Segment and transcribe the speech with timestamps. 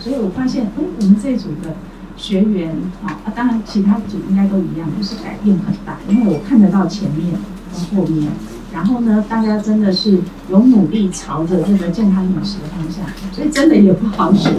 [0.00, 1.76] 所以我发现，哎，我们这组的
[2.16, 7.34] 学员啊，当然其他组应该都一样，就是改变很大，因为我看得到前面
[7.72, 8.32] 跟后面，
[8.72, 10.18] 然后呢，大家真的是
[10.50, 14.52] 有努力朝着这个健康饮食的方向，所以真的也不好选。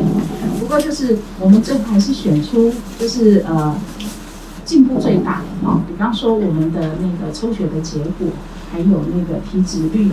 [0.59, 3.75] 不过就是我们最后还是选出，就是呃。
[4.63, 5.83] 进步最大啊！
[5.85, 8.27] 比方说我们的那个抽血的结果，
[8.71, 10.09] 还有那个体脂率，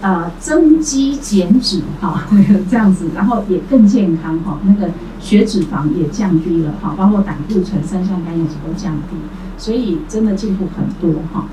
[0.00, 2.26] 呃，增肌减脂哈，
[2.70, 4.90] 这样子，然后也更健康哈，那个
[5.20, 9.16] 血脂肪也降低了哈，包括胆固醇、三酸甘油脂都降低，
[9.56, 11.46] 所以真的进步很多哈。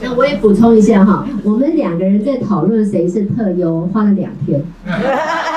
[0.00, 4.62] 那我也补充一下哈，我们两个人在讨论谁是特优，花了两天。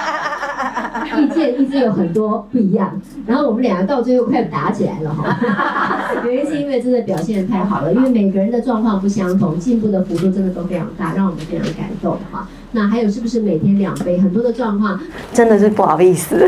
[1.36, 5.38] 意见一直有很多不一样，然后我们两个到最后快打起来了哈。
[6.24, 12.48] 原因是因为真的表现的太好了，因为每个人的状况不相同，进步的幅度真的都非常大，让我们非常感动哈。
[12.72, 14.18] 那还有是不是每天两杯？
[14.18, 15.00] 很多的状况
[15.32, 16.36] 真的是不好意思，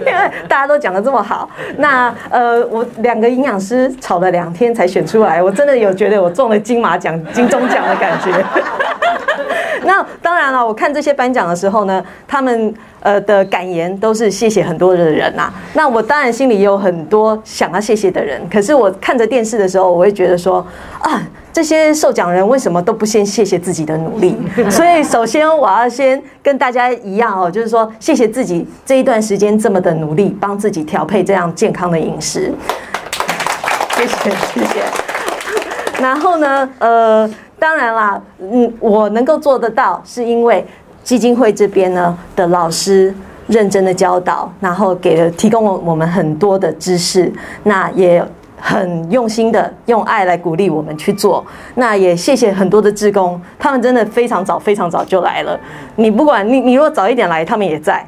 [0.00, 0.12] 因为
[0.48, 1.48] 大家都讲的这么好。
[1.78, 8.44] 那呃，我两个营养师吵了两天才选出来，我真的有觉得我中了金马奖、金钟奖的感觉。
[9.86, 15.52] 那当然了，我看这些颁奖的时候呢，他们呃的感言都是谢谢很多的人呐。
[15.74, 20.64] 那我当然心里也有很多想要谢谢的人，可是我看着电视的时候，我会觉得说
[21.00, 24.36] 啊，这些受奖人为什么都不先谢谢自己的努力？
[24.70, 32.52] 所以首先我要先跟大家一样哦，就是说谢谢自己这一段时间这么的努力，帮自己调配这样健康的饮食。
[33.96, 35.07] 谢谢谢谢。
[35.98, 37.30] 然后呢，呃。
[37.60, 40.64] 当然啦，嗯，我能够做得到，是因为
[41.02, 43.12] 基金会这边呢的老师
[43.48, 47.32] 认真的教导，然后给了提供了我们很多的知识，
[47.64, 48.24] 那也
[48.60, 51.44] 很用心的用爱来鼓励我们去做。
[51.74, 55.58] 那也谢谢很多的志工，他们真的非常早非常早就来了。
[55.96, 58.06] 你不管你你若早一点来，他们也在。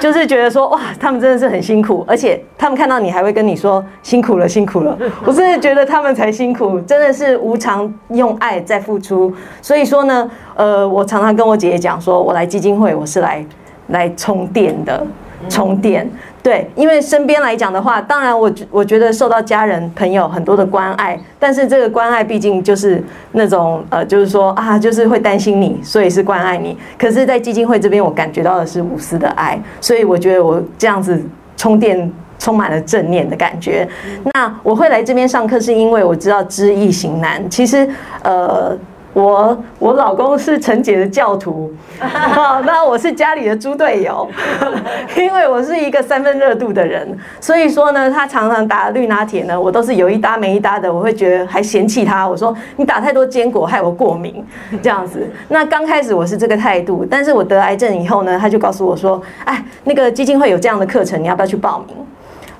[0.00, 4.98] 就是觉得说哇，他们真的是很辛苦，而且他们看到你还会跟你说辛苦了，辛苦了。
[5.24, 9.32] 我真的觉得他们才辛苦，真的是无偿用爱在付出。
[9.60, 13.44] 所以说呢，呃，我常常跟我姐姐讲说，我来基金会，我是来
[13.88, 15.06] 来充电的，
[15.48, 16.10] 充电。
[16.42, 26.76] 对，因为身边来讲的话，当然我我觉得受到家人朋友很多的关爱，但是这个关爱毕竟就是那种呃，就是说啊，就是会担心你，所以是关爱你。
[26.98, 31.24] 可是，在基金会这边，我感觉到的是无私的爱，所以我觉得我这样子
[31.56, 33.88] 充电充满了正念的感觉。
[34.34, 37.48] 那我会来这边上课，是因为我知道知易行难。
[37.48, 37.88] 其实，
[38.24, 38.76] 呃。
[39.12, 44.26] 我我老公是陈姐的教徒， 那我是家里的猪队友，
[45.16, 47.06] 因为我是一个三分热度的人，
[47.38, 54.42] 所以说呢，他常常打绿拿铁呢，我都是有一搭没一搭的，我会觉得还嫌弃他，我说你打太多坚果害我过敏，
[54.82, 55.30] 这样子。
[55.48, 61.96] 那刚开始我是这个态度，但是我得癌症以后呢，他就告诉我说，哎，那个基金会有这样的课程，你要不要去报名？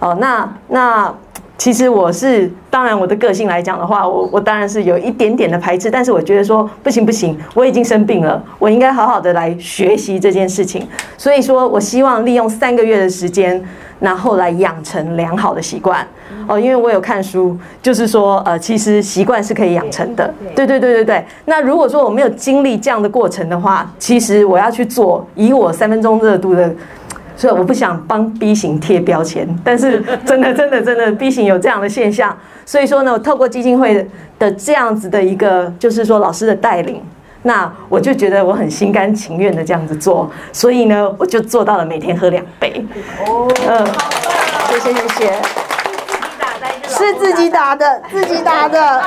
[0.01, 1.15] 哦，那那。
[1.63, 10.85] 其实我是，当然我的个性来讲的话，我我当然是有一点点的排斥，但是我觉得说不行不行，我已经生病了，我应该好好的来学习这件事情。
[11.17, 13.63] 所以说我希望利用三个月的时间，
[14.01, 16.05] 然后来养成良好的习惯。
[16.49, 20.35] 哦，因为我有看书，就是说呃，其实习惯是可以养成的。
[20.57, 21.25] 对对对对对。
[21.45, 26.75] 那如果说我没有经历这样的过程的话，其实我要去做，以我三分钟热度的。
[27.43, 34.09] 所以我不想帮 B 型贴标签，但是 真的真的真的 B 型有这样的现象，所以说呢，我透过基金会
[34.39, 37.03] 的这样子的一个，就是说老师的带领，
[37.43, 42.87] 那我就觉得我很心甘情愿的这样子做，所以呢，我就做到了每天喝两杯。
[43.27, 43.85] 哦，嗯，
[44.69, 45.33] 谢谢谢谢，
[46.87, 49.03] 是自己打的，自己打的，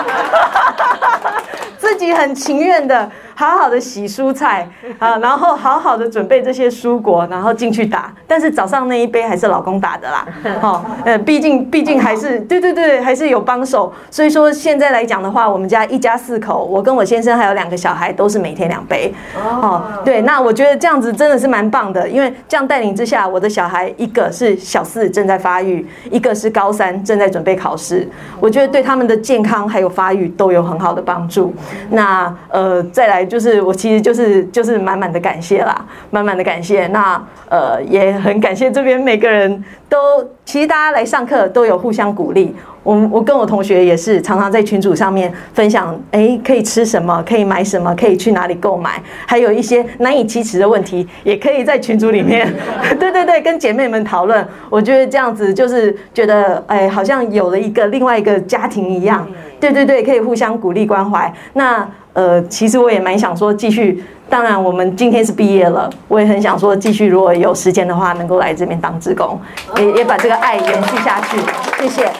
[1.80, 3.10] 自己很情愿的。
[3.36, 8.12] 好好的洗蔬菜 啊，然后好好的准备这些蔬果，然后进去打。
[8.26, 10.26] 但是早上那一杯还是老公打的啦，
[10.62, 13.94] 好， 呃，毕竟毕竟还是对对对，还是有帮手。
[14.10, 19.14] 所以说现在来讲的话，我们家一家四口，我跟我先生还有两个小孩，都是每天两杯。
[19.38, 28.08] 哦，对，那我觉得这样子真的是蛮棒的，因为这样带领之下，我的小孩一个是小四正在发育，一个是高三正在准备考试，
[28.40, 31.54] 我觉得对他们的健康还有发育都有很好的帮助。
[31.90, 33.25] 那呃，再来。
[33.28, 36.88] 就是我其实就是就是满满的感谢啦，满满的感谢。
[36.88, 39.98] 那呃也很感谢这边每个人都，
[40.46, 42.56] 其实大家来上课都有互相鼓励。
[42.84, 52.48] 我我跟我同学也是常常在群组上面分享，哎，可以吃什么，可以买什么，可以去哪里购买，还有一些难以启齿的问题，也可以在群组里面，
[53.00, 54.48] 对对对，跟姐妹们讨论。
[54.70, 59.28] 我觉得这样子就是觉得，哎，好像有了一个另外一个家庭一样。
[59.60, 61.34] 对对对，可以互相鼓励关怀。
[61.54, 61.88] 那。
[62.16, 64.04] 呃，其实我也蛮想说继续。
[64.28, 69.40] 当然，我们今天是毕业了，我也很想说继续，如果有时间的话，能够来这边当职工，
[69.78, 71.38] 也也把这个爱延续下去。
[71.78, 72.12] 谢谢，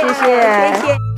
[0.00, 1.13] 谢谢，谢谢。